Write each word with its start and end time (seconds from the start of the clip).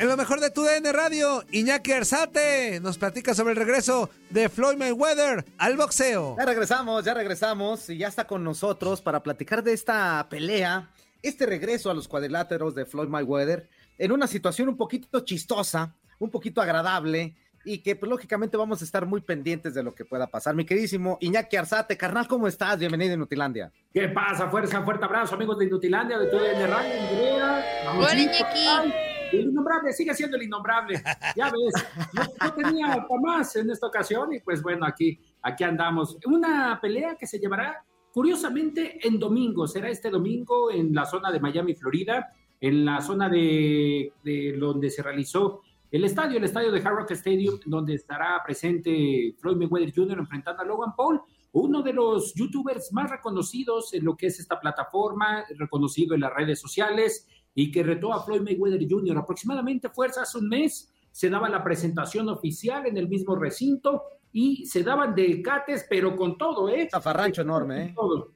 En 0.00 0.08
lo 0.08 0.16
mejor 0.16 0.40
de 0.40 0.48
tu 0.50 0.62
DN 0.62 0.90
Radio, 0.94 1.44
Iñaki 1.52 1.92
Arzate 1.92 2.80
nos 2.80 2.96
platica 2.96 3.34
sobre 3.34 3.50
el 3.50 3.58
regreso 3.58 4.08
de 4.30 4.48
Floyd 4.48 4.78
Mayweather 4.78 5.44
al 5.58 5.76
boxeo. 5.76 6.36
Ya 6.38 6.46
regresamos, 6.46 7.04
ya 7.04 7.12
regresamos 7.12 7.90
y 7.90 7.98
ya 7.98 8.08
está 8.08 8.26
con 8.26 8.42
nosotros 8.42 9.02
para 9.02 9.22
platicar 9.22 9.62
de 9.62 9.74
esta 9.74 10.26
pelea, 10.30 10.88
este 11.20 11.44
regreso 11.44 11.90
a 11.90 11.94
los 11.94 12.08
cuadriláteros 12.08 12.74
de 12.74 12.86
Floyd 12.86 13.08
Mayweather 13.08 13.68
en 13.98 14.12
una 14.12 14.26
situación 14.26 14.70
un 14.70 14.78
poquito 14.78 15.20
chistosa, 15.20 15.94
un 16.18 16.30
poquito 16.30 16.62
agradable 16.62 17.36
y 17.66 17.82
que 17.82 17.94
pues, 17.94 18.08
lógicamente 18.08 18.56
vamos 18.56 18.80
a 18.80 18.86
estar 18.86 19.04
muy 19.04 19.20
pendientes 19.20 19.74
de 19.74 19.82
lo 19.82 19.94
que 19.94 20.06
pueda 20.06 20.28
pasar. 20.28 20.54
Mi 20.54 20.64
queridísimo 20.64 21.18
Iñaki 21.20 21.56
Arzate, 21.56 21.98
carnal, 21.98 22.26
¿cómo 22.26 22.46
estás? 22.48 22.78
Bienvenido 22.78 23.12
a 23.12 23.16
Nutilandia. 23.18 23.70
¿Qué 23.92 24.08
pasa? 24.08 24.48
Fuerza, 24.48 24.82
fuerte 24.82 25.04
abrazo, 25.04 25.34
amigos 25.34 25.58
de 25.58 25.66
Inutilandia, 25.66 26.18
de 26.18 26.26
TUDN 26.28 26.70
Radio, 26.70 26.90
en 26.90 27.08
Rivera. 27.10 27.64
Hola, 27.98 28.18
Iñaki. 28.18 29.09
El 29.32 29.48
innombrable 29.48 29.92
sigue 29.92 30.14
siendo 30.14 30.36
el 30.36 30.44
innombrable. 30.44 31.02
Ya 31.36 31.50
ves, 31.50 31.86
no, 32.12 32.22
no 32.40 32.54
tenía 32.54 33.06
más 33.22 33.56
en 33.56 33.70
esta 33.70 33.86
ocasión 33.86 34.32
y 34.32 34.40
pues 34.40 34.62
bueno, 34.62 34.86
aquí, 34.86 35.18
aquí 35.42 35.64
andamos. 35.64 36.18
Una 36.26 36.78
pelea 36.80 37.16
que 37.16 37.26
se 37.26 37.38
llevará 37.38 37.84
curiosamente 38.12 39.06
en 39.06 39.18
domingo. 39.18 39.66
Será 39.66 39.88
este 39.88 40.10
domingo 40.10 40.70
en 40.70 40.94
la 40.94 41.04
zona 41.04 41.30
de 41.30 41.40
Miami, 41.40 41.74
Florida, 41.74 42.32
en 42.60 42.84
la 42.84 43.00
zona 43.00 43.28
de, 43.28 44.12
de 44.24 44.56
donde 44.58 44.90
se 44.90 45.02
realizó 45.02 45.60
el 45.90 46.04
estadio, 46.04 46.38
el 46.38 46.44
estadio 46.44 46.70
de 46.70 46.80
Hard 46.80 46.96
Rock 46.96 47.10
Stadium, 47.12 47.58
donde 47.66 47.94
estará 47.94 48.40
presente 48.44 49.34
Floyd 49.38 49.56
Mayweather 49.56 49.92
Jr. 49.92 50.18
enfrentando 50.18 50.62
a 50.62 50.64
Logan 50.64 50.94
Paul, 50.94 51.20
uno 51.52 51.82
de 51.82 51.92
los 51.92 52.32
youtubers 52.34 52.92
más 52.92 53.10
reconocidos 53.10 53.92
en 53.94 54.04
lo 54.04 54.16
que 54.16 54.26
es 54.26 54.38
esta 54.38 54.60
plataforma, 54.60 55.44
reconocido 55.58 56.14
en 56.14 56.20
las 56.20 56.32
redes 56.32 56.60
sociales 56.60 57.26
y 57.54 57.70
que 57.70 57.82
retó 57.82 58.12
a 58.12 58.24
Floyd 58.24 58.42
Mayweather 58.42 58.86
Jr. 58.88 59.18
Aproximadamente 59.18 59.88
fuerza 59.88 60.22
hace 60.22 60.38
un 60.38 60.48
mes, 60.48 60.90
se 61.10 61.28
daba 61.28 61.48
la 61.48 61.64
presentación 61.64 62.28
oficial 62.28 62.86
en 62.86 62.96
el 62.96 63.08
mismo 63.08 63.36
recinto 63.36 64.02
y 64.32 64.66
se 64.66 64.82
daban 64.82 65.14
de 65.14 65.42
cates, 65.42 65.86
pero 65.88 66.16
con 66.16 66.38
todo, 66.38 66.68
¿eh? 66.68 66.88
Zafarrancho 66.90 67.42
enorme, 67.42 67.84
¿eh? 67.84 67.92
Todo. 67.94 68.32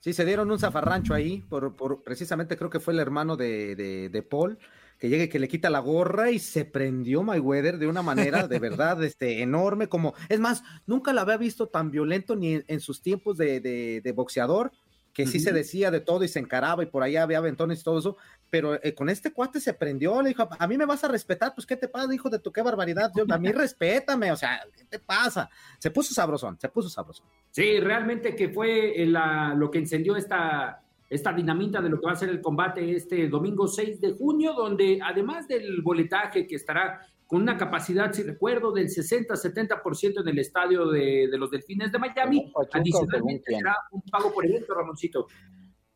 Sí, 0.00 0.12
se 0.12 0.24
dieron 0.24 0.50
un 0.50 0.58
zafarrancho 0.58 1.14
ahí, 1.14 1.40
por, 1.48 1.74
por 1.74 2.02
precisamente 2.02 2.56
creo 2.56 2.70
que 2.70 2.80
fue 2.80 2.94
el 2.94 3.00
hermano 3.00 3.36
de, 3.36 3.74
de, 3.74 4.08
de 4.08 4.22
Paul, 4.22 4.58
que 4.98 5.08
llega 5.08 5.24
y 5.24 5.28
que 5.28 5.38
le 5.38 5.48
quita 5.48 5.70
la 5.70 5.80
gorra 5.80 6.30
y 6.30 6.38
se 6.38 6.64
prendió 6.64 7.22
Mayweather 7.22 7.78
de 7.78 7.86
una 7.86 8.02
manera 8.02 8.46
de 8.46 8.58
verdad 8.58 9.02
este, 9.04 9.42
enorme, 9.42 9.88
como, 9.88 10.14
es 10.28 10.38
más, 10.38 10.62
nunca 10.86 11.12
la 11.12 11.22
había 11.22 11.36
visto 11.36 11.66
tan 11.66 11.90
violento 11.90 12.36
ni 12.36 12.54
en, 12.54 12.64
en 12.68 12.80
sus 12.80 13.02
tiempos 13.02 13.36
de, 13.38 13.60
de 13.60 14.12
boxeador, 14.12 14.72
que 15.18 15.26
sí 15.26 15.40
se 15.40 15.50
decía 15.52 15.90
de 15.90 15.98
todo 15.98 16.22
y 16.22 16.28
se 16.28 16.38
encaraba 16.38 16.84
y 16.84 16.86
por 16.86 17.02
allá 17.02 17.24
había 17.24 17.38
aventones 17.38 17.80
y 17.80 17.82
todo 17.82 17.98
eso, 17.98 18.16
pero 18.50 18.80
eh, 18.80 18.94
con 18.94 19.08
este 19.08 19.32
cuate 19.32 19.60
se 19.60 19.74
prendió, 19.74 20.22
le 20.22 20.28
dijo, 20.28 20.48
a 20.56 20.66
mí 20.68 20.78
me 20.78 20.86
vas 20.86 21.02
a 21.02 21.08
respetar, 21.08 21.56
pues 21.56 21.66
¿qué 21.66 21.74
te 21.74 21.88
pasa, 21.88 22.14
hijo 22.14 22.30
de 22.30 22.38
tu 22.38 22.52
qué 22.52 22.62
barbaridad? 22.62 23.10
Yo, 23.16 23.24
a 23.28 23.36
mí 23.36 23.50
respétame, 23.50 24.30
o 24.30 24.36
sea, 24.36 24.60
¿qué 24.76 24.84
te 24.84 25.00
pasa? 25.00 25.50
Se 25.80 25.90
puso 25.90 26.14
sabrosón, 26.14 26.56
se 26.60 26.68
puso 26.68 26.88
sabrosón. 26.88 27.26
Sí, 27.50 27.80
realmente 27.80 28.36
que 28.36 28.50
fue 28.50 28.94
la, 29.08 29.54
lo 29.56 29.72
que 29.72 29.78
encendió 29.78 30.14
esta, 30.14 30.84
esta 31.10 31.32
dinamita 31.32 31.80
de 31.80 31.88
lo 31.88 31.98
que 31.98 32.06
va 32.06 32.12
a 32.12 32.16
ser 32.16 32.28
el 32.28 32.40
combate 32.40 32.94
este 32.94 33.26
domingo 33.26 33.66
6 33.66 34.00
de 34.00 34.12
junio, 34.12 34.52
donde 34.52 35.00
además 35.02 35.48
del 35.48 35.82
boletaje 35.82 36.46
que 36.46 36.54
estará 36.54 37.00
con 37.28 37.42
una 37.42 37.58
capacidad, 37.58 38.10
si 38.10 38.22
recuerdo, 38.22 38.72
del 38.72 38.88
60-70% 38.88 40.22
en 40.22 40.28
el 40.28 40.38
estadio 40.38 40.86
de, 40.86 41.28
de, 41.30 41.38
los 41.38 41.50
Delfines 41.50 41.92
de 41.92 41.98
Miami, 41.98 42.50
Pachuca, 42.54 42.78
adicionalmente 42.78 43.54
será 43.54 43.76
un 43.92 44.00
pago 44.02 44.32
por 44.32 44.46
evento, 44.46 44.74
Ramoncito. 44.74 45.26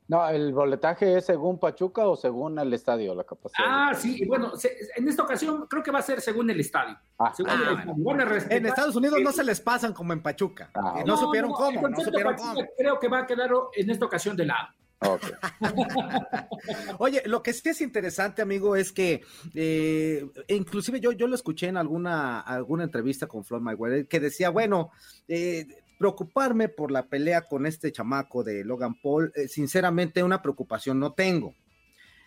No, 0.09 0.29
el 0.29 0.53
boletaje 0.53 1.17
es 1.17 1.25
según 1.25 1.59
Pachuca 1.59 2.07
o 2.07 2.17
según 2.17 2.59
el 2.59 2.75
estadio, 2.75 3.15
la 3.15 3.25
capacidad. 3.25 3.67
Ah, 3.67 3.95
sí, 3.95 4.19
y 4.21 4.27
bueno, 4.27 4.55
se, 4.57 4.77
en 4.95 5.09
esta 5.09 5.23
ocasión 5.23 5.67
creo 5.69 5.83
que 5.83 5.91
va 5.91 6.01
a 6.01 6.03
ser 6.03 6.21
según 6.21 6.51
el 6.51 6.61
estadio. 6.61 6.99
Ah, 7.19 7.33
según 7.35 7.51
ah, 7.51 7.55
el 7.55 7.79
estadio. 7.79 7.95
Bueno, 7.97 8.25
en 8.51 8.67
Estados 8.67 8.95
Unidos 8.95 9.19
no 9.23 9.33
se 9.33 9.43
les 9.43 9.59
pasan 9.63 9.95
como 9.95 10.13
en 10.13 10.23
Pachuca. 10.23 10.71
Ah, 10.75 10.97
no, 10.99 11.15
no, 11.15 11.17
supieron 11.17 11.49
no, 11.53 11.57
cómo, 11.57 11.89
no 11.89 11.99
supieron 11.99 12.37
Pachuca 12.37 12.55
cómo. 12.57 12.67
Creo 12.77 13.01
que 13.01 13.09
va 13.09 13.21
a 13.21 13.27
quedar 13.27 13.51
en 13.75 13.89
esta 13.89 14.05
ocasión 14.05 14.37
de 14.37 14.45
lado. 14.45 14.69
Okay. 15.05 15.31
Oye, 16.99 17.23
lo 17.27 17.43
que 17.43 17.53
sí 17.53 17.69
es 17.69 17.81
interesante, 17.81 18.41
amigo, 18.43 18.77
es 18.77 18.93
que 18.93 19.23
eh, 19.55 20.25
inclusive 20.49 21.01
yo, 21.01 21.13
yo 21.13 21.27
lo 21.27 21.35
escuché 21.35 21.67
en 21.69 21.77
alguna, 21.77 22.41
alguna 22.41 22.85
entrevista 22.85 23.27
con 23.27 23.45
Floyd 23.45 23.63
Mayweather 23.63 24.07
que 24.07 24.21
decía, 24.21 24.51
bueno, 24.51 24.93
eh, 25.29 25.67
preocuparme 25.99 26.69
por 26.69 26.91
la 26.91 27.07
pelea 27.07 27.43
con 27.43 27.67
este 27.67 27.91
chamaco 27.93 28.43
de 28.45 28.65
Logan 28.65 28.95
Paul, 29.01 29.33
eh, 29.35 29.49
sinceramente 29.49 30.23
una 30.23 30.43
preocupación 30.43 30.99
no 30.99 31.13
tengo. 31.13 31.55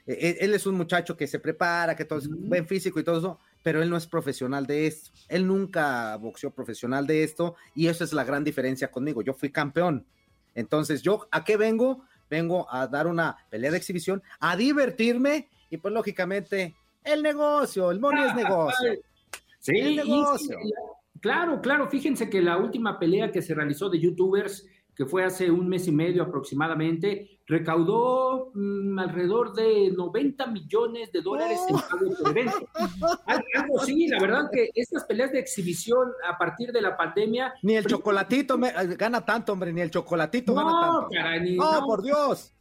Eh, 0.07 0.37
él 0.41 0.53
es 0.53 0.65
un 0.67 0.75
muchacho 0.75 1.17
que 1.17 1.27
se 1.27 1.39
prepara, 1.39 1.95
que 1.95 2.05
todo 2.05 2.19
es 2.19 2.29
Mm. 2.29 2.49
buen 2.49 2.67
físico 2.67 2.99
y 2.99 3.03
todo 3.03 3.17
eso, 3.19 3.39
pero 3.63 3.81
él 3.81 3.89
no 3.89 3.97
es 3.97 4.05
profesional 4.05 4.67
de 4.67 4.87
esto. 4.87 5.11
Él 5.29 5.47
nunca 5.47 6.15
boxeó 6.17 6.51
profesional 6.51 7.07
de 7.07 7.23
esto 7.23 7.55
y 7.73 7.87
eso 7.87 8.03
es 8.03 8.13
la 8.13 8.23
gran 8.23 8.43
diferencia 8.43 8.91
conmigo. 8.91 9.21
Yo 9.21 9.33
fui 9.33 9.51
campeón. 9.51 10.05
Entonces, 10.53 11.01
¿yo 11.01 11.27
a 11.31 11.43
qué 11.43 11.57
vengo? 11.57 12.03
Vengo 12.29 12.67
a 12.71 12.87
dar 12.87 13.07
una 13.07 13.37
pelea 13.49 13.71
de 13.71 13.77
exhibición, 13.77 14.21
a 14.39 14.55
divertirme 14.55 15.49
y 15.69 15.77
pues 15.77 15.93
lógicamente 15.93 16.75
el 17.03 17.21
negocio, 17.21 17.91
el 17.91 17.99
money 17.99 18.25
es 18.25 18.35
negocio. 18.35 18.93
Sí, 19.59 19.79
el 19.79 19.95
negocio. 19.95 20.57
claro, 21.19 21.61
claro. 21.61 21.89
Fíjense 21.89 22.29
que 22.29 22.41
la 22.41 22.57
última 22.57 22.99
pelea 22.99 23.31
que 23.31 23.41
se 23.41 23.53
realizó 23.53 23.89
de 23.89 23.99
youtubers 23.99 24.65
que 24.95 25.05
fue 25.05 25.23
hace 25.23 25.51
un 25.51 25.67
mes 25.67 25.87
y 25.87 25.91
medio 25.91 26.23
aproximadamente, 26.23 27.39
recaudó 27.45 28.51
mm, 28.53 28.97
alrededor 28.97 29.53
de 29.53 29.91
90 29.95 30.47
millones 30.47 31.11
de 31.11 31.21
dólares 31.21 31.59
en 31.69 31.75
pago 31.75 32.15
por 32.17 32.31
evento. 32.31 32.67
Algo 33.25 33.79
sí, 33.85 34.07
la 34.07 34.19
verdad 34.19 34.49
que 34.51 34.69
estas 34.73 35.03
peleas 35.03 35.31
de 35.31 35.39
exhibición 35.39 36.11
a 36.27 36.37
partir 36.37 36.71
de 36.71 36.81
la 36.81 36.95
pandemia... 36.95 37.53
Ni 37.61 37.75
el 37.75 37.85
chocolatito 37.85 38.57
me, 38.57 38.71
gana 38.95 39.23
tanto, 39.25 39.53
hombre, 39.53 39.73
ni 39.73 39.81
el 39.81 39.91
chocolatito 39.91 40.55
gana 40.55 40.71
tanto. 40.81 41.09
no, 41.55 41.85
por 41.85 42.01
Dios. 42.01 42.54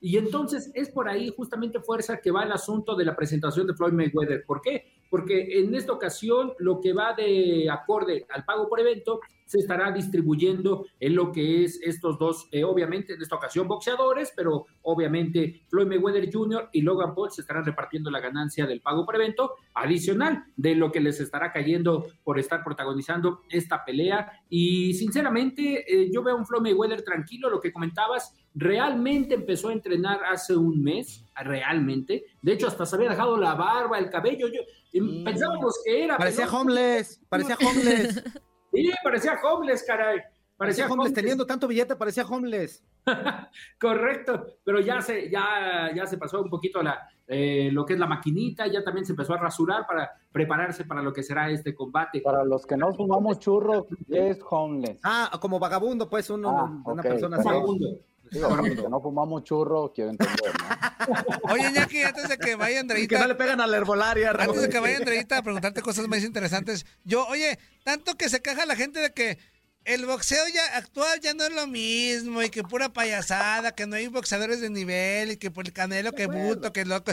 Y 0.00 0.16
entonces 0.16 0.70
es 0.74 0.90
por 0.90 1.08
ahí 1.08 1.32
justamente 1.36 1.80
fuerza 1.80 2.20
que 2.20 2.30
va 2.30 2.44
el 2.44 2.52
asunto 2.52 2.96
de 2.96 3.04
la 3.04 3.14
presentación 3.14 3.66
de 3.66 3.74
Floyd 3.74 3.92
Mayweather. 3.92 4.44
¿Por 4.46 4.62
qué? 4.62 4.86
Porque 5.10 5.60
en 5.60 5.74
esta 5.74 5.92
ocasión 5.92 6.52
lo 6.58 6.80
que 6.80 6.92
va 6.92 7.12
de 7.12 7.68
acorde 7.70 8.26
al 8.30 8.44
pago 8.44 8.68
por 8.68 8.80
evento 8.80 9.20
se 9.50 9.58
estará 9.58 9.90
distribuyendo 9.90 10.86
en 11.00 11.16
lo 11.16 11.32
que 11.32 11.64
es 11.64 11.80
estos 11.82 12.20
dos, 12.20 12.48
eh, 12.52 12.62
obviamente 12.62 13.14
en 13.14 13.20
esta 13.20 13.34
ocasión 13.34 13.66
boxeadores, 13.66 14.32
pero 14.36 14.66
obviamente 14.82 15.62
Floyd 15.68 15.88
Mayweather 15.88 16.32
Jr. 16.32 16.68
y 16.72 16.82
Logan 16.82 17.16
Paul 17.16 17.32
se 17.32 17.40
estarán 17.40 17.64
repartiendo 17.64 18.12
la 18.12 18.20
ganancia 18.20 18.64
del 18.64 18.80
pago 18.80 19.04
por 19.04 19.16
evento 19.16 19.54
adicional 19.74 20.44
de 20.56 20.76
lo 20.76 20.92
que 20.92 21.00
les 21.00 21.18
estará 21.18 21.50
cayendo 21.50 22.06
por 22.22 22.38
estar 22.38 22.62
protagonizando 22.62 23.40
esta 23.48 23.84
pelea. 23.84 24.30
Y 24.48 24.94
sinceramente, 24.94 25.84
eh, 25.84 26.10
yo 26.12 26.22
veo 26.22 26.36
un 26.36 26.46
Floyd 26.46 26.62
Mayweather 26.62 27.02
tranquilo, 27.02 27.50
lo 27.50 27.60
que 27.60 27.72
comentabas, 27.72 28.36
realmente 28.54 29.34
empezó 29.34 29.68
a 29.68 29.72
entrenar 29.72 30.20
hace 30.24 30.56
un 30.56 30.82
mes, 30.82 31.24
realmente. 31.36 32.24
De 32.42 32.52
hecho, 32.52 32.66
hasta 32.66 32.86
se 32.86 32.96
había 32.96 33.10
dejado 33.10 33.36
la 33.36 33.54
barba, 33.54 33.98
el 33.98 34.10
cabello. 34.10 34.48
Yo, 34.48 34.60
mm. 35.00 35.24
Pensábamos 35.24 35.80
que 35.84 36.04
era. 36.04 36.16
Parecía 36.16 36.48
homeless, 36.48 37.20
parecía 37.28 37.56
homeless. 37.56 38.22
Sí, 38.72 38.88
parecía 39.02 39.36
homeless, 39.42 39.82
caray. 39.82 40.20
Parecía, 40.56 40.86
homeless. 40.86 41.12
Teniendo 41.12 41.44
tanto 41.44 41.66
billete, 41.66 41.96
parecía 41.96 42.24
homeless. 42.24 42.84
Correcto, 43.80 44.58
pero 44.62 44.78
ya 44.78 45.00
se, 45.00 45.30
ya, 45.30 45.90
ya 45.92 46.06
se 46.06 46.18
pasó 46.18 46.42
un 46.42 46.50
poquito 46.50 46.82
la, 46.82 47.08
eh, 47.26 47.70
lo 47.72 47.86
que 47.86 47.94
es 47.94 47.98
la 47.98 48.06
maquinita, 48.06 48.66
ya 48.66 48.84
también 48.84 49.06
se 49.06 49.12
empezó 49.12 49.34
a 49.34 49.38
rasurar 49.38 49.86
para 49.86 50.12
prepararse 50.30 50.84
para 50.84 51.02
lo 51.02 51.12
que 51.12 51.22
será 51.22 51.50
este 51.50 51.74
combate. 51.74 52.20
Para 52.20 52.44
los 52.44 52.66
que 52.66 52.76
no 52.76 52.94
fumamos 52.94 53.38
churro, 53.38 53.86
¿qué 54.08 54.30
es 54.30 54.40
homeless? 54.50 55.00
Ah, 55.02 55.30
como 55.40 55.58
vagabundo, 55.58 56.10
pues 56.10 56.28
uno, 56.28 56.50
ah, 56.50 56.82
una 56.84 57.02
persona 57.02 57.38
así. 57.38 57.48
Vagabundo. 57.48 57.86
Que 58.30 58.88
no 58.88 59.00
fumamos 59.00 59.44
churro, 59.44 59.92
quiero 59.92 60.10
entender, 60.10 60.52
¿no? 60.58 61.52
Oye, 61.52 61.72
Jackie, 61.74 62.02
antes 62.02 62.28
de 62.28 62.38
que 62.38 62.54
vaya 62.54 62.80
Andreita. 62.80 63.16
Que 63.16 63.22
no 63.22 63.28
le 63.28 63.34
pegan 63.34 63.60
a 63.60 63.66
la 63.66 63.76
herbolaria. 63.76 64.30
Antes 64.30 64.62
de 64.62 64.68
que 64.68 64.78
vaya 64.78 64.98
Andreita 64.98 65.38
a 65.38 65.42
preguntarte 65.42 65.82
cosas 65.82 66.08
más 66.08 66.22
interesantes. 66.22 66.86
Yo, 67.04 67.26
oye, 67.26 67.58
tanto 67.84 68.16
que 68.16 68.28
se 68.28 68.40
caja 68.40 68.66
la 68.66 68.76
gente 68.76 69.00
de 69.00 69.12
que 69.12 69.38
el 69.84 70.06
boxeo 70.06 70.46
ya 70.52 70.76
actual 70.76 71.20
ya 71.20 71.34
no 71.34 71.44
es 71.44 71.52
lo 71.52 71.66
mismo 71.66 72.42
y 72.42 72.50
que 72.50 72.62
pura 72.62 72.92
payasada, 72.92 73.72
que 73.72 73.86
no 73.86 73.96
hay 73.96 74.08
boxeadores 74.08 74.60
de 74.60 74.70
nivel 74.70 75.32
y 75.32 75.36
que 75.36 75.50
por 75.50 75.66
el 75.66 75.72
canelo, 75.72 76.12
que 76.12 76.26
buto, 76.26 76.72
que 76.72 76.84
loco. 76.84 77.12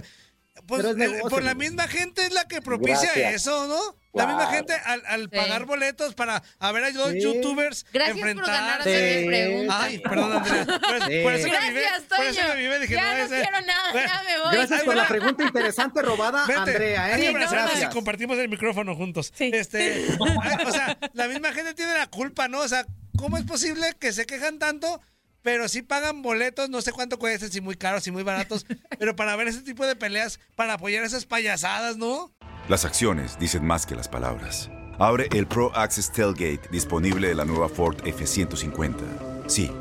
Pues 0.66 0.86
por 1.30 1.44
la 1.44 1.54
misma 1.54 1.88
gente 1.88 2.26
es 2.26 2.34
la 2.34 2.48
que 2.48 2.62
propicia 2.62 3.14
eso, 3.32 3.68
¿no? 3.68 3.96
La 4.14 4.26
misma 4.26 4.48
gente 4.48 4.74
al, 4.74 5.30
pagar 5.30 5.66
boletos 5.66 6.16
para 6.16 6.42
a 6.60 6.72
ver 6.72 6.86
a 6.86 6.90
los 6.90 7.14
youtubers 7.14 7.86
Gracias 7.94 8.18
enfrentar. 8.18 8.78
Por 8.78 8.84
sí. 8.86 9.68
Ay, 9.70 10.00
perdón, 10.00 10.34
Andrea. 10.34 10.66
Por, 10.66 11.34
eso 11.34 11.48
me 11.48 11.70
vive, 11.70 11.86
por 12.10 12.26
eso 12.26 12.42
me 12.48 12.56
vive, 12.56 12.80
dije, 12.80 12.96
ya 12.96 13.24
no, 13.24 13.28
quiero 13.28 13.62
nada, 13.62 13.94
ya 13.94 14.24
me 14.24 14.40
voy. 14.40 14.56
Gracias 14.56 14.84
por 14.84 14.96
la 14.96 15.08
pregunta 15.08 15.44
interesante 15.44 16.02
robada, 16.02 16.46
Andrea. 16.46 17.18
¿eh? 17.18 17.32
Gracias. 17.32 17.84
Y 17.84 17.94
compartimos 17.94 18.38
el 18.40 18.50
micrófono 18.50 18.96
juntos. 18.96 19.34
Este, 19.38 20.08
o 20.20 20.72
sea, 20.72 20.98
la 21.14 21.28
misma 21.28 21.54
gente 21.54 21.74
tiene 21.74 21.94
la 21.94 22.08
culpa, 22.08 22.48
¿no? 22.48 22.62
O 22.62 22.68
sea, 22.68 22.86
¿cómo 23.18 23.38
es 23.38 23.44
posible 23.44 23.86
que 24.00 24.12
se 24.14 24.26
quejan 24.26 24.58
tanto? 24.60 25.02
Pero 25.42 25.68
sí 25.68 25.82
pagan 25.82 26.22
boletos, 26.22 26.70
no 26.70 26.82
sé 26.82 26.92
cuánto 26.92 27.18
cuestan, 27.20 27.52
si 27.52 27.62
muy 27.62 27.76
caros, 27.76 28.04
si 28.04 28.12
muy 28.12 28.24
baratos, 28.24 28.66
pero 29.00 29.16
para 29.16 29.36
ver 29.36 29.48
ese 29.48 29.62
tipo 29.62 29.86
de 29.86 29.96
peleas, 29.96 30.40
para 30.56 30.74
apoyar 30.74 31.04
esas 31.04 31.26
payasadas, 31.26 31.98
¿no? 31.98 32.32
Las 32.68 32.86
acciones 32.86 33.40
dicen 33.40 33.66
más 33.66 33.86
que 33.86 33.96
las 33.96 34.10
palabras. 34.10 34.70
Abre 35.00 35.30
el 35.32 35.48
Pro 35.48 35.72
Access 35.76 36.12
Tailgate 36.12 36.70
disponible 36.72 37.28
de 37.28 37.36
la 37.36 37.46
nueva 37.46 37.70
Ford 37.70 37.96
F-150. 38.06 39.48
Sí, 39.48 39.72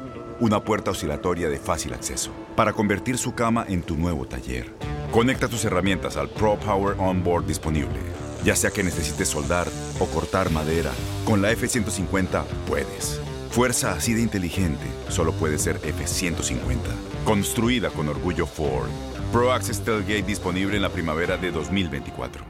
una 0.40 0.62
puerta 0.62 0.90
oscilatoria 0.90 1.48
de 1.48 1.58
fácil 1.58 1.94
acceso 1.94 2.30
para 2.54 2.72
convertir 2.72 3.16
su 3.16 3.34
cama 3.34 3.64
en 3.68 3.82
tu 3.82 3.96
nuevo 3.96 4.26
taller. 4.26 4.72
Conecta 5.10 5.48
tus 5.48 5.64
herramientas 5.64 6.16
al 6.16 6.28
Pro 6.28 6.58
Power 6.58 6.96
Onboard 6.98 7.46
disponible. 7.46 7.98
Ya 8.44 8.54
sea 8.54 8.70
que 8.70 8.84
necesites 8.84 9.28
soldar 9.28 9.66
o 9.98 10.06
cortar 10.06 10.50
madera, 10.50 10.92
con 11.24 11.40
la 11.40 11.50
F-150 11.50 12.44
puedes. 12.68 13.20
Fuerza 13.56 13.92
así 13.92 14.12
de 14.12 14.20
inteligente 14.20 14.84
solo 15.08 15.32
puede 15.32 15.56
ser 15.56 15.76
F-150. 15.76 16.76
Construida 17.24 17.88
con 17.88 18.06
orgullo 18.06 18.44
Ford. 18.44 18.90
Pro 19.32 19.50
Access 19.50 19.82
Tailgate 19.82 20.24
disponible 20.24 20.76
en 20.76 20.82
la 20.82 20.90
primavera 20.90 21.38
de 21.38 21.50
2024. 21.52 22.44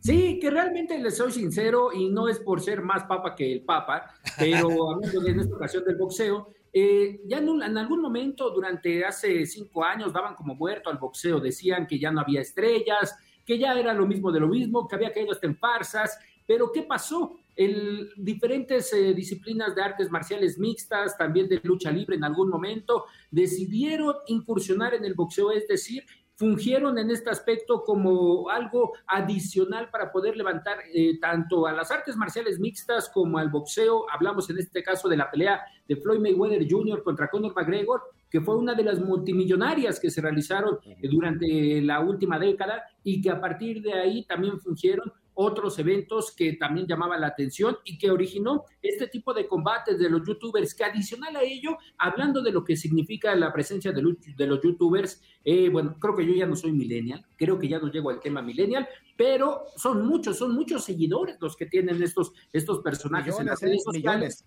Sí, 0.00 0.38
que 0.40 0.48
realmente 0.48 0.98
les 0.98 1.18
soy 1.18 1.30
sincero 1.30 1.92
y 1.92 2.08
no 2.08 2.26
es 2.28 2.38
por 2.38 2.62
ser 2.62 2.80
más 2.80 3.04
papa 3.04 3.34
que 3.34 3.52
el 3.52 3.66
papa, 3.66 4.14
pero 4.38 4.68
hablando 4.94 5.26
en 5.28 5.40
esta 5.40 5.56
ocasión 5.56 5.84
del 5.84 5.96
boxeo, 5.96 6.48
eh, 6.72 7.20
ya 7.26 7.36
en, 7.36 7.60
en, 7.60 7.76
algún 7.76 8.00
momento 8.00 8.48
durante 8.48 9.04
hace 9.04 9.44
cinco 9.44 9.84
años 9.84 10.10
daban 10.10 10.36
como 10.36 10.54
muerto 10.54 10.88
al 10.88 10.96
boxeo, 10.96 11.38
decían 11.38 11.86
que 11.86 11.98
ya 11.98 12.10
no 12.10 12.22
había 12.22 12.40
estrellas, 12.40 13.14
que 13.44 13.58
ya 13.58 13.78
era 13.78 13.92
lo 13.92 14.06
mismo 14.06 14.32
de 14.32 14.40
lo 14.40 14.48
mismo, 14.48 14.88
que 14.88 14.94
había 14.96 15.12
caído 15.12 15.32
hasta 15.32 15.46
en 15.46 15.58
farsas, 15.58 16.18
pero 16.46 16.72
¿qué 16.72 16.82
pasó? 16.82 17.36
En 17.56 18.08
diferentes 18.16 18.92
eh, 18.92 19.14
disciplinas 19.14 19.74
de 19.74 19.82
artes 19.82 20.10
marciales 20.10 20.58
mixtas, 20.58 21.16
también 21.16 21.48
de 21.48 21.60
lucha 21.62 21.90
libre 21.90 22.16
en 22.16 22.24
algún 22.24 22.48
momento, 22.48 23.04
decidieron 23.30 24.14
incursionar 24.26 24.94
en 24.94 25.04
el 25.04 25.14
boxeo, 25.14 25.52
es 25.52 25.68
decir, 25.68 26.04
fungieron 26.36 26.98
en 26.98 27.10
este 27.10 27.30
aspecto 27.30 27.82
como 27.84 28.48
algo 28.50 28.92
adicional 29.06 29.88
para 29.90 30.10
poder 30.10 30.36
levantar 30.36 30.78
eh, 30.92 31.18
tanto 31.20 31.66
a 31.66 31.72
las 31.72 31.90
artes 31.90 32.16
marciales 32.16 32.58
mixtas 32.58 33.08
como 33.08 33.38
al 33.38 33.50
boxeo. 33.50 34.06
Hablamos 34.10 34.50
en 34.50 34.58
este 34.58 34.82
caso 34.82 35.08
de 35.08 35.16
la 35.16 35.30
pelea 35.30 35.60
de 35.86 35.96
Floyd 35.96 36.18
Mayweather 36.18 36.66
Jr. 36.68 37.02
contra 37.04 37.28
Conor 37.28 37.54
McGregor, 37.54 38.02
que 38.28 38.40
fue 38.40 38.56
una 38.56 38.74
de 38.74 38.82
las 38.82 38.98
multimillonarias 38.98 40.00
que 40.00 40.10
se 40.10 40.20
realizaron 40.20 40.78
durante 41.02 41.80
la 41.82 42.00
última 42.00 42.36
década 42.36 42.82
y 43.04 43.22
que 43.22 43.30
a 43.30 43.40
partir 43.40 43.80
de 43.80 43.92
ahí 43.92 44.24
también 44.24 44.58
fungieron 44.58 45.12
otros 45.34 45.78
eventos 45.78 46.32
que 46.32 46.54
también 46.54 46.86
llamaban 46.86 47.20
la 47.20 47.28
atención 47.28 47.76
y 47.84 47.98
que 47.98 48.10
originó 48.10 48.64
este 48.82 49.06
tipo 49.08 49.34
de 49.34 49.46
combates 49.46 49.98
de 49.98 50.08
los 50.08 50.26
youtubers, 50.26 50.74
que 50.74 50.84
adicional 50.84 51.36
a 51.36 51.42
ello, 51.42 51.76
hablando 51.98 52.42
de 52.42 52.52
lo 52.52 52.64
que 52.64 52.76
significa 52.76 53.34
la 53.34 53.52
presencia 53.52 53.92
de, 53.92 54.02
los 54.02 54.60
youtubers, 54.62 55.22
eh, 55.44 55.68
bueno, 55.68 55.96
creo 55.98 56.16
que 56.16 56.26
yo 56.26 56.34
ya 56.34 56.46
no 56.46 56.56
soy 56.56 56.72
millennial, 56.72 57.24
creo 57.36 57.58
que 57.58 57.68
ya 57.68 57.78
no 57.78 57.90
llego 57.90 58.10
al 58.10 58.20
tema 58.20 58.42
millennial, 58.42 58.88
pero 59.16 59.66
son 59.76 60.06
muchos, 60.06 60.38
son 60.38 60.54
muchos 60.54 60.84
seguidores 60.84 61.36
los 61.40 61.56
que 61.56 61.66
tienen 61.66 62.02
estos, 62.02 62.32
estos 62.52 62.80
personajes 62.80 63.38
en 63.38 63.46
las 63.46 63.60
redes 63.60 63.80
¿eh? 63.80 63.84
sociales 63.84 64.04
millones 64.04 64.44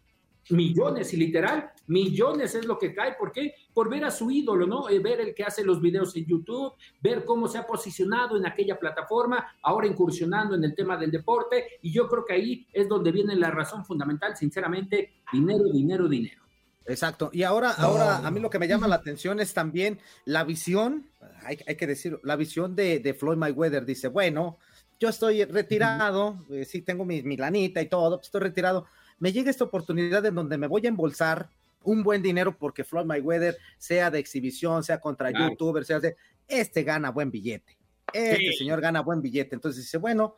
y 0.49 1.17
literal, 1.17 1.71
millones 1.87 2.55
es 2.55 2.65
lo 2.65 2.77
que 2.77 2.93
cae. 2.93 3.15
¿Por 3.17 3.31
qué? 3.31 3.53
Por 3.73 3.89
ver 3.89 4.05
a 4.05 4.11
su 4.11 4.31
ídolo, 4.31 4.65
¿no? 4.65 4.89
Eh, 4.89 4.99
ver 4.99 5.19
el 5.21 5.33
que 5.33 5.43
hace 5.43 5.63
los 5.63 5.81
videos 5.81 6.15
en 6.15 6.25
YouTube, 6.25 6.73
ver 7.01 7.25
cómo 7.25 7.47
se 7.47 7.57
ha 7.57 7.67
posicionado 7.67 8.37
en 8.37 8.45
aquella 8.45 8.79
plataforma, 8.79 9.55
ahora 9.61 9.87
incursionando 9.87 10.55
en 10.55 10.63
el 10.63 10.75
tema 10.75 10.97
del 10.97 11.11
deporte. 11.11 11.79
Y 11.81 11.91
yo 11.91 12.07
creo 12.07 12.25
que 12.25 12.33
ahí 12.33 12.67
es 12.71 12.87
donde 12.87 13.11
viene 13.11 13.35
la 13.35 13.51
razón 13.51 13.85
fundamental, 13.85 14.35
sinceramente, 14.37 15.21
dinero, 15.31 15.65
dinero, 15.71 16.07
dinero. 16.07 16.43
Exacto. 16.85 17.29
Y 17.33 17.43
ahora, 17.43 17.71
ahora 17.71 18.25
a 18.25 18.31
mí 18.31 18.39
lo 18.39 18.49
que 18.49 18.59
me 18.59 18.67
llama 18.67 18.87
la 18.87 18.95
atención 18.95 19.41
es 19.41 19.53
también 19.53 19.99
la 20.23 20.45
visión, 20.45 21.09
hay, 21.43 21.59
hay 21.67 21.75
que 21.75 21.87
decir, 21.87 22.19
la 22.23 22.37
visión 22.37 22.75
de, 22.75 22.99
de 22.99 23.13
Floyd 23.13 23.37
Mayweather. 23.37 23.85
Dice, 23.85 24.07
bueno, 24.07 24.57
yo 24.99 25.09
estoy 25.09 25.43
retirado, 25.43 26.45
eh, 26.49 26.65
sí 26.65 26.81
tengo 26.81 27.03
mi, 27.05 27.21
mi 27.23 27.35
lanita 27.37 27.81
y 27.81 27.87
todo, 27.87 28.21
estoy 28.21 28.41
retirado, 28.41 28.85
me 29.19 29.31
llega 29.31 29.49
esta 29.49 29.63
oportunidad 29.63 30.25
en 30.25 30.35
donde 30.35 30.57
me 30.57 30.67
voy 30.67 30.85
a 30.85 30.89
embolsar 30.89 31.49
un 31.83 32.03
buen 32.03 32.21
dinero 32.21 32.57
porque 32.57 32.83
Floyd 32.83 33.05
Mayweather, 33.05 33.57
sea 33.77 34.11
de 34.11 34.19
exhibición, 34.19 34.83
sea 34.83 34.99
contra 34.99 35.31
youtubers, 35.31 35.87
sea 35.87 35.99
de, 35.99 36.17
este 36.47 36.83
gana 36.83 37.11
buen 37.11 37.31
billete. 37.31 37.77
Este 38.13 38.53
señor 38.53 38.81
gana 38.81 39.01
buen 39.01 39.21
billete. 39.21 39.55
Entonces 39.55 39.83
dice, 39.83 39.97
bueno, 39.97 40.35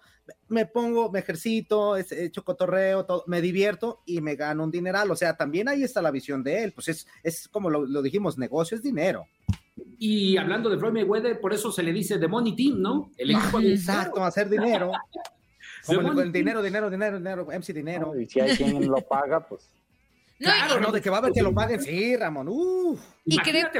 me 0.47 0.65
pongo, 0.65 1.11
me 1.11 1.19
ejercito, 1.19 1.97
hecho 1.97 2.43
cotorreo, 2.43 3.05
todo, 3.05 3.23
me 3.27 3.41
divierto 3.41 4.01
y 4.05 4.21
me 4.21 4.35
gano 4.35 4.63
un 4.63 4.71
dineral. 4.71 5.09
O 5.11 5.15
sea, 5.15 5.37
también 5.37 5.67
ahí 5.69 5.83
está 5.83 6.01
la 6.01 6.11
visión 6.11 6.43
de 6.43 6.63
él. 6.63 6.73
Pues 6.73 6.87
es, 6.87 7.07
es 7.23 7.47
como 7.47 7.69
lo, 7.69 8.01
dijimos, 8.01 8.37
negocio 8.37 8.75
es 8.75 8.83
dinero. 8.83 9.27
Y 9.97 10.35
hablando 10.37 10.69
de 10.69 10.77
Floyd 10.77 10.93
Mayweather, 10.93 11.39
por 11.39 11.53
eso 11.53 11.71
se 11.71 11.83
le 11.83 11.93
dice 11.93 12.17
The 12.17 12.27
Money 12.27 12.55
Team, 12.55 12.81
¿no? 12.81 13.11
El 13.17 13.31
equipo 13.31 13.59
de 13.59 13.73
Exacto, 13.73 14.23
hacer 14.23 14.49
dinero. 14.49 14.91
Como 15.85 16.21
el, 16.21 16.31
dinero, 16.31 16.61
dinero, 16.61 16.89
dinero, 16.89 17.17
dinero, 17.17 17.45
MC 17.45 17.73
dinero. 17.73 18.19
y 18.19 18.27
si 18.27 18.39
hay 18.39 18.55
quien 18.55 18.87
lo 18.87 18.97
paga, 19.01 19.47
pues. 19.47 19.69
claro, 20.37 20.79
no, 20.79 20.91
de 20.91 21.01
que 21.01 21.09
va 21.09 21.17
a 21.17 21.19
haber 21.19 21.33
que 21.33 21.41
lo 21.41 21.53
paguen, 21.53 21.81
sí, 21.81 22.15
Ramón. 22.15 22.47
Uf. 22.49 22.99
Imagínate, 23.25 23.79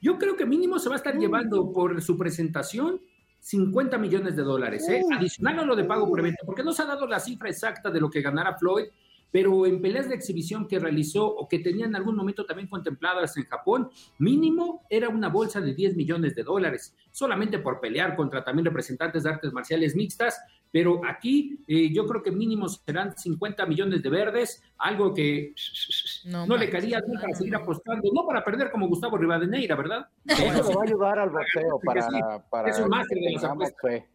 yo 0.00 0.18
creo 0.18 0.36
que 0.36 0.46
mínimo 0.46 0.78
se 0.78 0.88
va 0.88 0.94
a 0.94 0.98
estar 0.98 1.16
llevando 1.16 1.72
por 1.72 2.00
su 2.00 2.16
presentación 2.16 3.00
50 3.40 3.98
millones 3.98 4.36
de 4.36 4.42
dólares, 4.42 4.88
¿eh? 4.88 5.02
adicional 5.12 5.60
a 5.60 5.64
lo 5.64 5.76
de 5.76 5.84
pago 5.84 6.08
por 6.08 6.20
evento, 6.20 6.44
porque 6.44 6.62
no 6.62 6.72
se 6.72 6.82
ha 6.82 6.86
dado 6.86 7.06
la 7.06 7.20
cifra 7.20 7.48
exacta 7.48 7.90
de 7.90 8.00
lo 8.00 8.10
que 8.10 8.20
ganará 8.20 8.56
Floyd, 8.56 8.84
pero 9.30 9.64
en 9.66 9.80
peleas 9.80 10.08
de 10.08 10.14
exhibición 10.14 10.66
que 10.66 10.78
realizó 10.78 11.26
o 11.26 11.48
que 11.48 11.60
tenía 11.60 11.86
en 11.86 11.94
algún 11.94 12.16
momento 12.16 12.44
también 12.44 12.68
contempladas 12.68 13.36
en 13.36 13.44
Japón, 13.44 13.90
mínimo 14.18 14.84
era 14.90 15.08
una 15.08 15.28
bolsa 15.28 15.60
de 15.60 15.74
10 15.74 15.96
millones 15.96 16.34
de 16.34 16.42
dólares, 16.42 16.94
solamente 17.10 17.58
por 17.58 17.80
pelear 17.80 18.16
contra 18.16 18.44
también 18.44 18.66
representantes 18.66 19.22
de 19.22 19.30
artes 19.30 19.52
marciales 19.52 19.94
mixtas, 19.94 20.40
pero 20.72 21.00
aquí 21.04 21.58
eh, 21.66 21.92
yo 21.92 22.06
creo 22.06 22.22
que 22.22 22.30
mínimo 22.30 22.68
serán 22.68 23.16
50 23.16 23.66
millones 23.66 24.02
de 24.02 24.08
verdes, 24.08 24.62
algo 24.78 25.12
que 25.12 25.54
no, 26.24 26.56
le 26.56 26.70
caería 26.70 27.00
nunca 27.00 27.22
para 27.22 27.34
seguir 27.34 27.54
apostando, 27.56 28.08
no 28.12 28.26
para 28.26 28.44
perder 28.44 28.70
como 28.70 28.86
Gustavo 28.88 29.16
Rivadeneira, 29.16 29.74
¿verdad? 29.74 30.08
Eso 30.26 30.44
le 30.44 30.74
va 30.74 30.82
a 30.82 30.84
ayudar 30.84 31.18
al 31.18 31.30
boxeo 31.30 31.80
para, 31.84 32.38
para 32.50 32.70
es 32.70 32.78
un 32.78 32.88
máster 32.88 33.18
de 33.18 33.32
las 33.32 33.74
fe. 33.82 34.08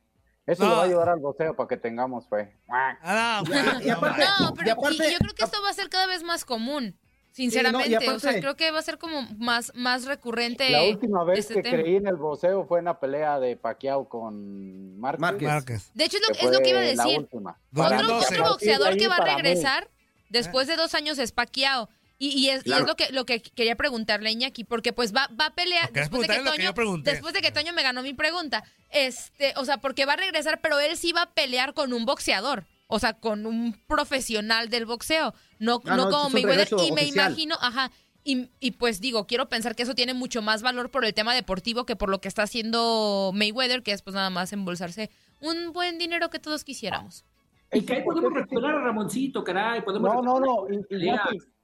Eso 0.45 0.63
le 0.63 0.69
va 0.75 0.81
a 0.81 0.85
ayudar 0.85 1.09
al 1.09 1.19
boxeo 1.19 1.55
para 1.55 1.67
que 1.67 1.77
tengamos 1.77 2.27
fe. 2.29 2.55
Ah, 2.69 3.43
Y 3.83 3.89
aparte, 3.89 4.23
No, 4.39 4.53
pero 4.53 4.67
y 4.67 4.69
aparte- 4.69 5.07
y 5.07 5.11
yo 5.13 5.17
creo 5.19 5.33
que 5.33 5.43
esto 5.43 5.57
va 5.63 5.69
a 5.69 5.73
ser 5.73 5.89
cada 5.89 6.07
vez 6.07 6.23
más 6.23 6.45
común. 6.45 6.95
Sinceramente, 7.35 7.93
aparte- 7.93 8.11
o 8.15 8.19
sea, 8.19 8.39
creo 8.39 8.55
que 8.55 8.71
va 8.71 8.79
a 8.79 8.81
ser 8.81 8.97
como 8.97 9.23
más, 9.37 9.73
más 9.75 10.05
recurrente. 10.05 10.69
La 10.69 10.83
última 10.83 11.25
vez 11.25 11.39
este 11.39 11.55
que 11.55 11.63
tema. 11.63 11.83
creí 11.83 11.97
en 11.97 12.07
el 12.07 12.15
boxeo 12.15 12.65
fue 12.65 12.79
en 12.79 12.85
la 12.85 12.97
pelea 12.97 13.41
de 13.41 13.57
Pacquiao 13.57 14.07
con 14.07 14.97
Márquez. 14.97 15.41
Márquez. 15.41 15.91
De 15.93 16.05
hecho, 16.05 16.15
es 16.15 16.23
lo, 16.29 16.33
que 16.33 16.45
es 16.45 16.51
lo 16.53 16.59
que 16.61 16.69
iba 16.69 16.79
a 16.79 16.83
decir. 16.83 17.19
última. 17.19 17.59
Otro, 17.75 18.43
boxeador 18.47 18.95
que 18.95 19.09
va 19.09 19.17
a 19.17 19.25
regresar 19.35 19.89
después 20.29 20.67
de 20.67 20.77
dos 20.77 20.95
años 20.95 21.19
es 21.19 21.33
Pacquiao. 21.33 21.89
Y, 22.17 22.29
y 22.29 22.49
es, 22.51 22.61
y 22.61 22.63
Claro. 22.63 22.83
es 22.83 22.87
lo 22.87 22.95
que 22.95 23.11
lo 23.11 23.25
que 23.25 23.41
quería 23.41 23.75
preguntarle 23.75 24.29
a 24.29 24.31
Iñaki, 24.31 24.63
porque 24.63 24.93
pues 24.93 25.13
va, 25.13 25.27
va 25.37 25.47
a 25.47 25.53
pelear 25.53 25.91
después 25.91 26.25
de, 26.25 26.37
que 26.37 26.43
Toño, 26.43 27.01
después 27.03 27.33
de 27.33 27.41
que 27.41 27.51
Toño 27.51 27.73
me 27.73 27.83
ganó 27.83 28.01
mi 28.03 28.13
pregunta. 28.13 28.63
Este, 28.91 29.51
o 29.57 29.65
sea, 29.65 29.79
porque 29.79 30.05
va 30.05 30.13
a 30.13 30.15
regresar, 30.15 30.61
pero 30.61 30.79
él 30.79 30.95
sí 30.95 31.11
va 31.11 31.23
a 31.23 31.31
pelear 31.31 31.73
con 31.73 31.91
un 31.91 32.05
boxeador. 32.05 32.63
O 32.87 32.99
sea, 32.99 33.13
con 33.13 33.45
un 33.45 33.73
profesional 33.87 34.69
del 34.69 34.85
boxeo. 34.85 35.33
No, 35.59 35.81
Ah, 35.85 35.95
no, 35.97 36.05
no, 36.05 36.09
como 36.11 36.29
Mayweather. 36.29 36.67
Y 36.71 36.91
me 36.91 37.01
oficial. 37.01 37.31
imagino, 37.31 37.55
ajá. 37.59 37.91
Y, 38.23 38.49
y 38.59 38.71
pues 38.71 39.01
digo, 39.01 39.27
quiero 39.27 39.49
pensar 39.49 39.75
que 39.75 39.83
eso 39.83 39.93
tiene 39.95 40.13
mucho 40.13 40.41
más 40.41 40.61
valor 40.63 40.89
por 40.89 41.05
el 41.05 41.13
tema 41.13 41.33
deportivo 41.35 41.85
que 41.85 41.95
por 41.95 42.09
lo 42.09 42.21
que 42.21 42.27
está 42.27 42.43
haciendo 42.43 43.31
Mayweather, 43.33 43.83
que 43.83 43.91
es 43.91 44.01
pues 44.01 44.15
nada 44.15 44.29
más 44.31 44.51
embolsarse 44.53 45.11
un 45.41 45.73
buen 45.73 45.97
dinero 45.99 46.29
que 46.29 46.39
todos 46.39 46.63
quisiéramos. 46.63 47.23
Y 47.71 47.81
que 47.81 47.93
ahí 47.95 48.03
podemos 48.03 48.33
recuperar 48.33 48.75
a 48.75 48.79
Ramoncito, 48.81 49.43
caray, 49.43 49.81
podemos 49.83 50.11
No, 50.11 50.21
no, 50.21 50.39
no. 50.39 50.67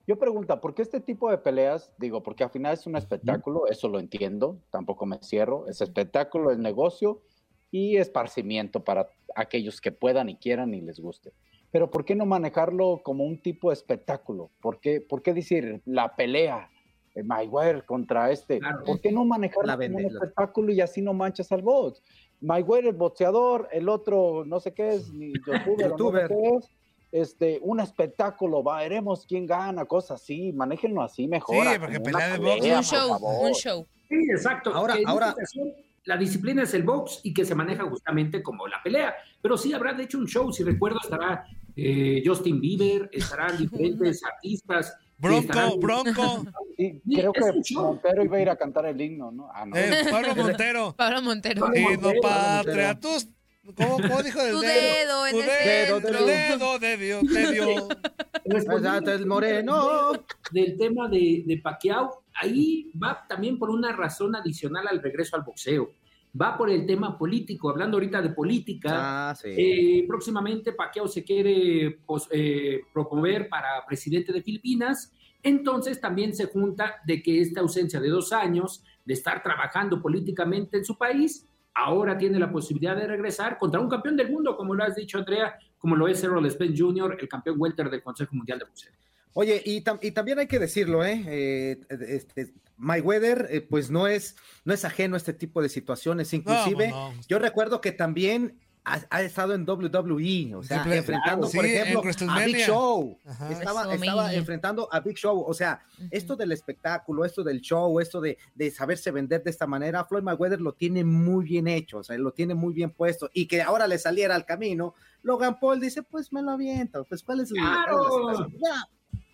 yo 0.07 0.19
pregunto, 0.19 0.59
¿por 0.59 0.73
qué 0.75 0.81
este 0.81 0.99
tipo 0.99 1.29
de 1.31 1.37
peleas? 1.37 1.91
Digo, 1.97 2.21
porque 2.21 2.43
al 2.43 2.49
final 2.49 2.73
es 2.73 2.85
un 2.85 2.95
espectáculo, 2.95 3.67
eso 3.67 3.87
lo 3.87 3.99
entiendo, 3.99 4.59
tampoco 4.71 5.05
me 5.05 5.19
cierro. 5.23 5.67
Es 5.67 5.81
espectáculo, 5.81 6.51
es 6.51 6.57
negocio 6.57 7.21
y 7.71 7.97
esparcimiento 7.97 8.83
para 8.83 9.07
aquellos 9.35 9.79
que 9.81 9.91
puedan 9.91 10.29
y 10.29 10.35
quieran 10.35 10.73
y 10.73 10.81
les 10.81 10.99
guste. 10.99 11.31
Pero 11.71 11.89
¿por 11.89 12.03
qué 12.03 12.15
no 12.15 12.25
manejarlo 12.25 13.01
como 13.03 13.23
un 13.23 13.41
tipo 13.41 13.69
de 13.69 13.75
espectáculo? 13.75 14.51
¿Por 14.61 14.79
qué, 14.81 14.99
por 15.01 15.21
qué 15.21 15.33
decir 15.33 15.81
la 15.85 16.15
pelea? 16.15 16.69
eh, 17.15 17.23
Mayweather 17.23 17.83
contra 17.85 18.31
este. 18.31 18.59
¿Por 18.85 19.01
qué 19.01 19.11
no 19.11 19.25
manejarlo 19.25 19.73
como 19.77 19.97
un 19.97 20.05
espectáculo 20.05 20.71
y 20.71 20.79
así 20.81 21.01
no 21.01 21.13
manchas 21.13 21.51
al 21.51 21.61
box? 21.61 22.01
Mayweather, 22.41 22.93
boxeador, 22.93 23.67
el 23.71 23.87
otro 23.89 24.43
no 24.45 24.59
sé 24.59 24.73
qué 24.73 24.89
es, 24.95 25.11
ni 25.13 25.31
youtuber, 25.45 25.61
o 25.63 25.71
no 25.71 25.77
sé 25.77 25.89
Youtuber. 25.89 26.27
qué 26.27 26.49
es 26.57 26.69
este, 27.11 27.59
un 27.61 27.81
espectáculo, 27.81 28.63
va, 28.63 28.77
veremos 28.79 29.25
quién 29.27 29.45
gana, 29.45 29.83
cosas 29.85 30.21
así, 30.21 30.53
manéjenlo 30.53 31.01
así 31.01 31.27
mejor. 31.27 31.65
Sí, 31.67 31.79
porque 31.79 31.99
pelea 31.99 32.29
de 32.29 32.37
box. 32.37 32.65
un 32.65 32.83
show, 32.83 33.17
un 33.45 33.53
show. 33.53 33.85
Sí, 34.07 34.15
exacto. 34.31 34.71
Ahora- 34.73 34.95
ahora- 35.05 35.35
La 36.05 36.17
disciplina 36.17 36.63
es 36.63 36.73
el 36.73 36.83
box 36.83 37.19
y 37.23 37.33
que 37.33 37.45
se 37.45 37.53
maneja 37.55 37.83
justamente 37.83 38.41
como 38.41 38.67
la 38.67 38.81
pelea. 38.83 39.13
Pero 39.41 39.57
sí 39.57 39.71
habrá, 39.73 39.93
de 39.93 40.03
hecho, 40.03 40.17
un 40.17 40.25
show. 40.27 40.51
Si 40.51 40.63
recuerdo, 40.63 40.97
estará 41.03 41.45
eh, 41.75 42.23
Justin 42.25 42.59
Bieber, 42.59 43.09
estarán 43.13 43.57
diferentes 43.57 44.21
artistas. 44.23 44.95
Bronco, 45.17 45.39
estarán- 45.51 45.79
Bronco. 45.79 46.45
Sí, 46.75 46.99
creo 47.15 47.31
que. 47.31 47.41
Montero 47.75 48.23
iba 48.23 48.37
a 48.37 48.41
ir 48.41 48.49
a 48.49 48.55
cantar 48.55 48.87
el 48.87 48.99
himno, 48.99 49.31
¿no? 49.31 49.49
Ah, 49.53 49.65
no. 49.67 49.75
Eh, 49.75 50.05
Pablo 50.09 50.35
Montero. 50.35 50.95
Pablo 50.97 51.21
Montero. 51.21 51.67
Y 51.75 51.81
no 51.83 51.89
Montero, 51.91 52.21
patria. 52.21 52.99
Tus, 52.99 53.27
¿cómo, 53.75 53.97
cómo 53.97 54.23
dijo 54.23 54.43
del 54.43 54.53
Tu 54.55 54.59
dedo? 54.61 54.71
dedo 54.71 55.27
en 55.27 55.33
Tu 55.33 55.39
el 55.41 55.45
dedo, 55.47 56.01
centro. 56.01 56.19
tu 56.19 56.25
dedo 56.25 56.79
de 56.79 56.97
Dios, 56.97 57.23
de 57.23 57.51
Dios. 57.51 57.87
Respondiendo 58.45 59.11
el 59.11 59.25
moreno. 59.25 60.11
Del 60.51 60.77
tema 60.77 61.07
de, 61.09 61.43
de 61.45 61.57
Pacquiao, 61.57 62.23
ahí 62.35 62.91
va 63.01 63.25
también 63.27 63.57
por 63.57 63.69
una 63.69 63.91
razón 63.95 64.35
adicional 64.35 64.87
al 64.87 65.01
regreso 65.01 65.35
al 65.35 65.43
boxeo. 65.43 65.91
Va 66.39 66.57
por 66.57 66.69
el 66.69 66.85
tema 66.85 67.17
político, 67.17 67.69
hablando 67.69 67.97
ahorita 67.97 68.21
de 68.21 68.29
política. 68.29 69.29
Ah, 69.31 69.35
sí. 69.35 69.49
Eh, 69.55 70.05
próximamente 70.07 70.71
Pacquiao 70.71 71.07
se 71.07 71.23
quiere 71.23 71.99
pues, 72.05 72.27
eh, 72.31 72.81
proponer 72.93 73.49
para 73.49 73.85
presidente 73.85 74.31
de 74.31 74.41
Filipinas. 74.41 75.11
Entonces 75.43 75.99
también 75.99 76.33
se 76.33 76.45
junta 76.45 76.95
de 77.05 77.21
que 77.21 77.41
esta 77.41 77.59
ausencia 77.61 77.99
de 77.99 78.09
dos 78.09 78.31
años 78.31 78.83
de 79.03 79.13
estar 79.13 79.43
trabajando 79.43 80.01
políticamente 80.01 80.77
en 80.77 80.85
su 80.85 80.97
país, 80.97 81.47
ahora 81.73 82.17
tiene 82.17 82.37
la 82.39 82.51
posibilidad 82.51 82.95
de 82.95 83.07
regresar 83.07 83.57
contra 83.57 83.79
un 83.79 83.89
campeón 83.89 84.17
del 84.17 84.29
mundo, 84.31 84.55
como 84.57 84.73
lo 84.75 84.83
has 84.83 84.95
dicho, 84.95 85.17
Andrea, 85.17 85.57
como 85.77 85.95
lo 85.95 86.07
es 86.07 86.23
Errol 86.23 86.49
Spence 86.49 86.81
Jr., 86.81 87.17
el 87.19 87.27
campeón 87.29 87.55
welter 87.59 87.89
del 87.89 88.03
Consejo 88.03 88.35
Mundial 88.35 88.59
de 88.59 88.65
Boxeo. 88.65 88.91
Oye, 89.33 89.61
y, 89.65 89.81
tam- 89.81 89.99
y 90.01 90.11
también 90.11 90.39
hay 90.39 90.47
que 90.47 90.59
decirlo, 90.59 91.05
¿eh? 91.05 91.23
Eh, 91.25 91.79
este, 92.07 92.53
Mayweather, 92.75 93.47
eh, 93.49 93.61
pues 93.61 93.89
no 93.89 94.07
es, 94.07 94.35
no 94.65 94.73
es 94.73 94.83
ajeno 94.83 95.15
a 95.15 95.17
este 95.17 95.33
tipo 95.33 95.61
de 95.61 95.69
situaciones. 95.69 96.33
Inclusive, 96.33 96.89
No, 96.89 97.13
no. 97.13 97.21
yo 97.29 97.39
recuerdo 97.39 97.79
que 97.79 97.93
también 97.93 98.59
ha, 98.83 98.99
ha 99.09 99.21
estado 99.21 99.53
en 99.53 99.63
WWE, 99.67 100.55
o 100.55 100.63
sea, 100.63 100.77
Siempre- 100.77 100.97
enfrentando, 100.97 101.47
sí, 101.47 101.57
por 101.57 101.65
en 101.65 101.71
ejemplo, 101.81 102.01
a. 102.31 102.45
Big 102.45 102.55
Show. 102.57 103.17
Ajá. 103.25 103.51
Estaba, 103.51 103.93
estaba 103.93 104.33
enfrentando 104.33 104.87
a 104.91 104.99
Big 105.01 105.17
Show. 105.17 105.43
O 105.45 105.53
sea, 105.53 105.81
esto 106.09 106.35
del 106.35 106.51
espectáculo, 106.51 107.23
esto 107.25 107.43
del 107.43 107.61
show, 107.61 107.99
esto 107.99 108.19
de, 108.21 108.37
de 108.55 108.71
saberse 108.71 109.11
vender 109.11 109.43
de 109.43 109.51
esta 109.51 109.67
manera, 109.67 110.03
Floyd 110.05 110.23
Mayweather 110.23 110.61
lo 110.61 110.73
tiene 110.73 111.03
muy 111.03 111.45
bien 111.45 111.67
hecho, 111.67 111.99
o 111.99 112.03
sea, 112.03 112.17
lo 112.17 112.31
tiene 112.33 112.55
muy 112.55 112.73
bien 112.73 112.91
puesto. 112.91 113.29
Y 113.33 113.47
que 113.47 113.61
ahora 113.61 113.85
le 113.87 113.99
saliera 113.99 114.33
al 114.35 114.45
camino, 114.45 114.95
Logan 115.21 115.59
Paul 115.59 115.79
dice, 115.79 116.01
pues 116.03 116.33
me 116.33 116.41
lo 116.41 116.51
aviento. 116.51 117.03
Pues, 117.05 117.21
¿cuál 117.23 117.41
es, 117.41 117.51
el- 117.51 117.57
¡Claro! 117.57 118.03
situación? 118.03 118.53
Ya. 118.63 118.89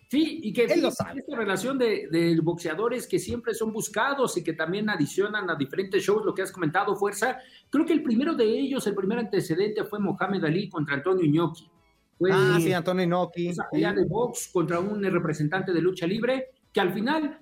Sí, 0.09 0.39
y 0.41 0.53
que 0.53 0.63
Él 0.65 0.81
lo 0.81 0.91
sabe. 0.91 1.19
esta 1.19 1.35
relación 1.35 1.77
de, 1.77 2.07
de 2.09 2.39
boxeadores 2.41 3.05
que 3.07 3.19
siempre 3.19 3.53
son 3.53 3.73
buscados 3.73 4.37
y 4.37 4.43
que 4.43 4.53
también 4.53 4.89
adicionan 4.89 5.49
a 5.49 5.55
diferentes 5.55 6.01
shows, 6.01 6.25
lo 6.25 6.33
que 6.33 6.41
has 6.43 6.51
comentado, 6.51 6.95
Fuerza. 6.95 7.39
Creo 7.69 7.85
que 7.85 7.91
el 7.93 8.01
primero 8.03 8.33
de 8.33 8.45
ellos, 8.45 8.87
el 8.87 8.95
primer 8.95 9.19
antecedente 9.19 9.83
fue 9.83 9.99
Mohamed 9.99 10.45
Ali 10.45 10.69
contra 10.69 10.95
Antonio 10.95 11.25
Inoki. 11.25 11.69
Fue 12.17 12.29
Ah, 12.33 12.57
sí, 12.61 12.71
Antonio 12.71 13.03
Inoki. 13.03 13.49
esa 13.49 13.67
pelea 13.69 13.91
de 13.93 14.05
box 14.05 14.49
contra 14.53 14.79
un 14.79 15.03
representante 15.03 15.73
de 15.73 15.81
lucha 15.81 16.07
libre 16.07 16.51
que 16.71 16.79
al 16.79 16.93
final, 16.93 17.39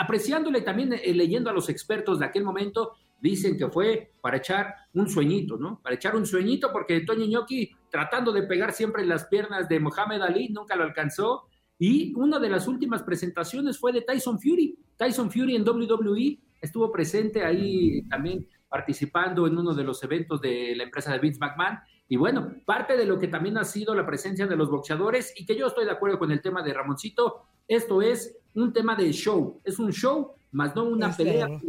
apreciándole 0.00 0.62
también, 0.62 0.92
eh, 0.92 1.14
leyendo 1.14 1.50
a 1.50 1.52
los 1.52 1.68
expertos 1.68 2.18
de 2.18 2.26
aquel 2.26 2.44
momento, 2.44 2.92
dicen 3.20 3.56
que 3.56 3.68
fue 3.68 4.12
para 4.20 4.36
echar 4.38 4.74
un 4.94 5.08
sueñito, 5.08 5.56
¿no? 5.56 5.80
Para 5.82 5.94
echar 5.96 6.14
un 6.16 6.26
sueñito 6.26 6.70
porque 6.72 7.00
Toño 7.00 7.24
Inoki 7.24 7.70
tratando 7.90 8.32
de 8.32 8.42
pegar 8.42 8.72
siempre 8.72 9.02
en 9.02 9.08
las 9.08 9.26
piernas 9.26 9.68
de 9.68 9.80
Mohamed 9.80 10.22
Ali, 10.22 10.48
nunca 10.48 10.76
lo 10.76 10.84
alcanzó. 10.84 11.48
Y 11.78 12.12
una 12.14 12.38
de 12.38 12.50
las 12.50 12.66
últimas 12.66 13.02
presentaciones 13.02 13.78
fue 13.78 13.92
de 13.92 14.02
Tyson 14.02 14.40
Fury. 14.40 14.78
Tyson 14.96 15.30
Fury 15.30 15.56
en 15.56 15.68
WWE 15.68 16.38
estuvo 16.60 16.90
presente 16.90 17.44
ahí 17.44 18.02
también 18.08 18.46
participando 18.68 19.46
en 19.46 19.56
uno 19.56 19.74
de 19.74 19.84
los 19.84 20.02
eventos 20.02 20.40
de 20.40 20.74
la 20.76 20.84
empresa 20.84 21.12
de 21.12 21.18
Vince 21.18 21.38
McMahon. 21.40 21.78
Y 22.08 22.16
bueno, 22.16 22.54
parte 22.64 22.96
de 22.96 23.04
lo 23.04 23.18
que 23.18 23.28
también 23.28 23.58
ha 23.58 23.64
sido 23.64 23.94
la 23.94 24.06
presencia 24.06 24.46
de 24.46 24.56
los 24.56 24.70
boxeadores 24.70 25.32
y 25.36 25.46
que 25.46 25.56
yo 25.56 25.66
estoy 25.66 25.84
de 25.84 25.92
acuerdo 25.92 26.18
con 26.18 26.32
el 26.32 26.40
tema 26.40 26.62
de 26.62 26.74
Ramoncito, 26.74 27.46
esto 27.66 28.02
es 28.02 28.38
un 28.54 28.72
tema 28.72 28.96
de 28.96 29.12
show, 29.12 29.60
es 29.62 29.78
un 29.78 29.92
show, 29.92 30.32
más 30.52 30.74
no 30.74 30.84
una 30.84 31.14
pelea. 31.14 31.46
claro. 31.46 31.60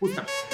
Justamente. 0.00 0.53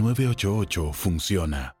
988 0.01 0.93
funciona. 0.93 1.80